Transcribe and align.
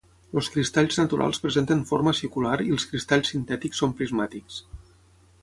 Els 0.39 0.47
cristalls 0.53 0.95
naturals 1.01 1.39
presenten 1.43 1.83
forma 1.91 2.15
acicular 2.15 2.55
i 2.69 2.73
els 2.77 2.87
cristalls 2.93 3.33
sintètics 3.35 3.83
són 3.85 3.95
prismàtics. 4.01 4.61